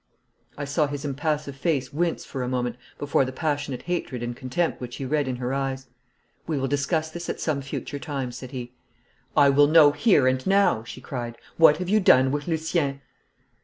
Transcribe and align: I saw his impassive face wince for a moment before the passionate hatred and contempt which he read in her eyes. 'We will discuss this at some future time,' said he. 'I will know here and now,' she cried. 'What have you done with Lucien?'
I 0.57 0.65
saw 0.65 0.87
his 0.87 1.05
impassive 1.05 1.55
face 1.55 1.93
wince 1.93 2.25
for 2.25 2.41
a 2.41 2.47
moment 2.49 2.77
before 2.97 3.23
the 3.23 3.31
passionate 3.31 3.83
hatred 3.83 4.23
and 4.23 4.35
contempt 4.35 4.81
which 4.81 4.95
he 4.95 5.05
read 5.05 5.27
in 5.27 5.35
her 5.35 5.53
eyes. 5.53 5.85
'We 6.47 6.57
will 6.57 6.67
discuss 6.67 7.11
this 7.11 7.29
at 7.29 7.39
some 7.39 7.61
future 7.61 7.99
time,' 7.99 8.31
said 8.31 8.49
he. 8.49 8.71
'I 9.37 9.51
will 9.51 9.67
know 9.67 9.91
here 9.91 10.25
and 10.25 10.43
now,' 10.47 10.83
she 10.83 11.01
cried. 11.01 11.37
'What 11.57 11.77
have 11.77 11.87
you 11.87 11.99
done 11.99 12.31
with 12.31 12.47
Lucien?' 12.47 13.01